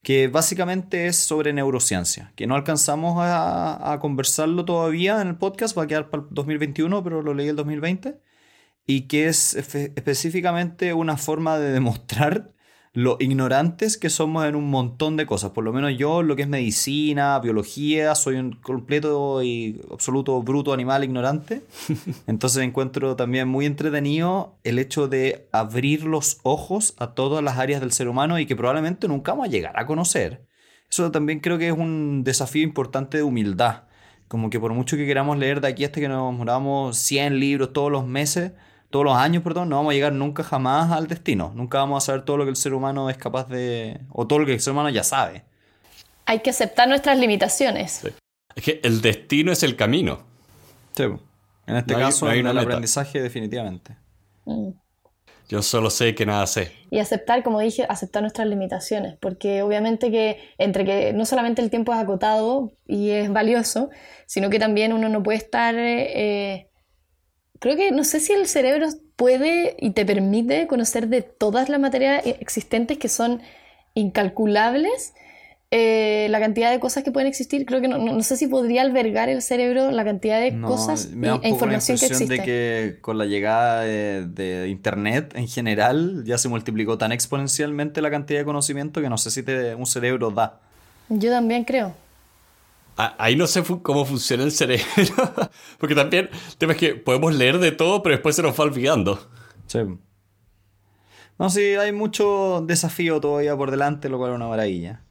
[0.03, 5.75] que básicamente es sobre neurociencia, que no alcanzamos a, a conversarlo todavía en el podcast,
[5.75, 8.21] va a quedar para el 2021, pero lo leí el 2020,
[8.85, 12.53] y que es específicamente una forma de demostrar
[12.93, 15.51] lo ignorantes que somos en un montón de cosas.
[15.51, 20.73] Por lo menos yo, lo que es medicina, biología, soy un completo y absoluto bruto
[20.73, 21.61] animal ignorante.
[22.27, 27.81] Entonces encuentro también muy entretenido el hecho de abrir los ojos a todas las áreas
[27.81, 30.47] del ser humano y que probablemente nunca vamos a llegar a conocer.
[30.89, 33.83] Eso también creo que es un desafío importante de humildad.
[34.27, 37.73] Como que por mucho que queramos leer de aquí hasta que nos moramos 100 libros
[37.73, 38.53] todos los meses,
[38.89, 41.51] todos los años, perdón, no vamos a llegar nunca jamás al destino.
[41.55, 43.99] Nunca vamos a saber todo lo que el ser humano es capaz de...
[44.09, 45.43] o todo lo que el ser humano ya sabe.
[46.25, 48.03] Hay que aceptar nuestras limitaciones.
[48.55, 50.19] Es que el destino es el camino.
[50.95, 51.03] Sí.
[51.67, 52.63] En este No hay- caso, no hay en el meta.
[52.65, 53.95] aprendizaje definitivamente.
[54.45, 54.69] Mm.
[55.49, 56.71] Yo solo sé que nada sé.
[56.91, 61.71] Y aceptar, como dije, aceptar nuestras limitaciones, porque obviamente que entre que no solamente el
[61.71, 63.89] tiempo es acotado y es valioso,
[64.27, 65.73] sino que también uno no puede estar...
[65.77, 66.68] eh,
[67.59, 71.79] creo que no sé si el cerebro puede y te permite conocer de todas las
[71.79, 73.41] materias existentes que son
[73.93, 75.13] incalculables.
[75.71, 78.47] eh, la cantidad de cosas que pueden existir, creo que no, no- no sé si
[78.47, 81.73] podría albergar el cerebro la cantidad de No, cosas me da un e poco la
[81.75, 82.37] información que impresión existe.
[82.37, 88.01] de que con la llegada de, de Internet en general ya se multiplicó tan exponencialmente
[88.01, 90.59] la cantidad de conocimiento que no sé si te- un cerebro da.
[91.09, 91.93] Yo también creo.
[93.01, 94.85] Ahí no sé cómo funciona el cerebro.
[95.79, 99.29] Porque también tema es que podemos leer de todo, pero después se nos va olvidando.
[99.67, 99.79] Sí.
[101.37, 105.01] No, sí, hay mucho desafío todavía por delante, lo cual es una maravilla.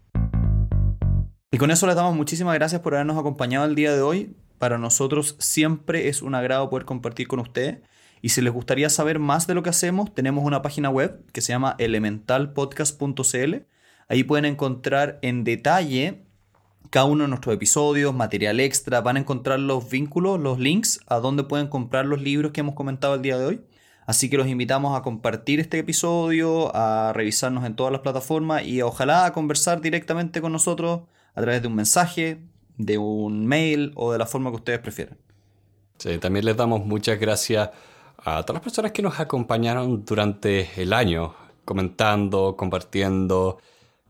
[1.51, 4.37] Y con eso les damos muchísimas gracias por habernos acompañado el día de hoy.
[4.59, 7.79] Para nosotros siempre es un agrado poder compartir con ustedes.
[8.21, 11.41] Y si les gustaría saber más de lo que hacemos, tenemos una página web que
[11.41, 13.55] se llama elementalpodcast.cl.
[14.09, 16.28] Ahí pueden encontrar en detalle
[16.91, 21.17] cada uno de nuestros episodios, material extra, van a encontrar los vínculos, los links a
[21.17, 23.61] donde pueden comprar los libros que hemos comentado el día de hoy.
[24.07, 28.81] Así que los invitamos a compartir este episodio, a revisarnos en todas las plataformas y
[28.81, 31.03] ojalá a conversar directamente con nosotros
[31.35, 32.41] a través de un mensaje,
[32.79, 35.19] de un mail o de la forma que ustedes prefieran.
[35.99, 37.69] Sí, también les damos muchas gracias
[38.17, 41.35] a todas las personas que nos acompañaron durante el año,
[41.67, 43.59] comentando, compartiendo.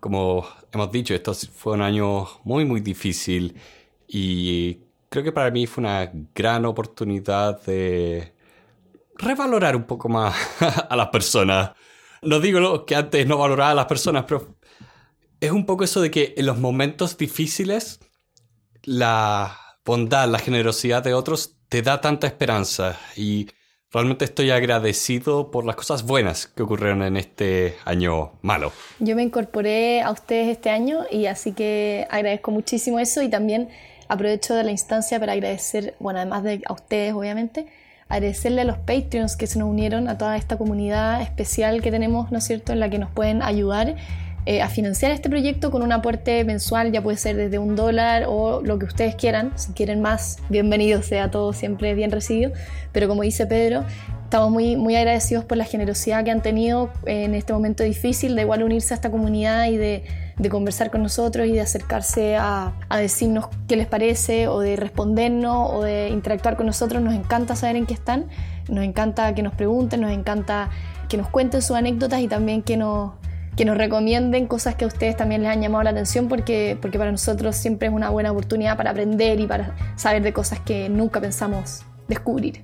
[0.00, 3.54] Como hemos dicho, esto fue un año muy, muy difícil
[4.06, 8.32] y creo que para mí fue una gran oportunidad de
[9.16, 10.34] revalorar un poco más
[10.88, 11.72] a las personas.
[12.22, 14.56] No digo lo que antes no valoraba a las personas, pero
[15.40, 18.00] es un poco eso de que en los momentos difíciles
[18.84, 23.48] la bondad, la generosidad de otros te da tanta esperanza y
[23.92, 28.72] realmente estoy agradecido por las cosas buenas que ocurrieron en este año malo.
[28.98, 33.70] Yo me incorporé a ustedes este año y así que agradezco muchísimo eso y también
[34.08, 37.66] aprovecho de la instancia para agradecer, bueno, además de a ustedes obviamente,
[38.08, 42.30] agradecerle a los Patreons que se nos unieron a toda esta comunidad especial que tenemos,
[42.30, 43.96] ¿no es cierto?, en la que nos pueden ayudar
[44.46, 48.24] eh, a financiar este proyecto con un aporte mensual, ya puede ser desde un dólar
[48.28, 49.52] o lo que ustedes quieran.
[49.56, 52.52] Si quieren más, bienvenido sea todo, siempre bien recibido.
[52.92, 53.84] Pero como dice Pedro,
[54.24, 58.42] estamos muy, muy agradecidos por la generosidad que han tenido en este momento difícil de
[58.42, 60.04] igual unirse a esta comunidad y de,
[60.38, 64.76] de conversar con nosotros y de acercarse a, a decirnos qué les parece o de
[64.76, 67.02] respondernos o de interactuar con nosotros.
[67.02, 68.28] Nos encanta saber en qué están,
[68.68, 70.70] nos encanta que nos pregunten, nos encanta
[71.08, 73.12] que nos cuenten sus anécdotas y también que nos
[73.58, 76.96] que nos recomienden cosas que a ustedes también les han llamado la atención porque, porque
[76.96, 80.88] para nosotros siempre es una buena oportunidad para aprender y para saber de cosas que
[80.88, 82.62] nunca pensamos descubrir.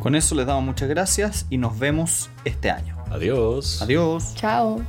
[0.00, 2.96] Con eso les damos muchas gracias y nos vemos este año.
[3.10, 3.82] Adiós.
[3.82, 4.36] Adiós.
[4.36, 4.80] Chao.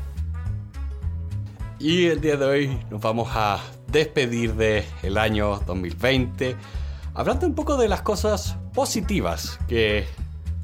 [1.79, 3.57] Y el día de hoy nos vamos a
[3.91, 6.55] despedir del el año 2020
[7.15, 10.05] hablando un poco de las cosas positivas que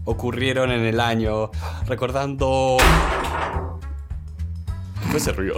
[0.03, 1.49] ocurrieron en el año,
[1.87, 2.77] recordando...
[5.15, 5.55] ¿Qué fue ese ruido?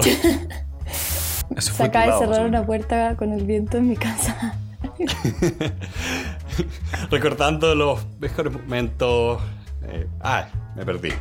[1.56, 4.56] Eso fue Saca tu de lado, cerrar una puerta con el viento en mi casa.
[7.12, 9.42] recordando los mejores momentos...
[9.84, 11.12] eh, ah, me perdí.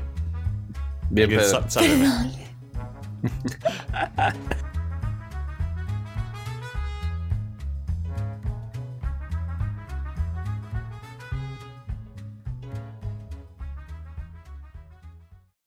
[1.11, 1.65] Bien, Pedro.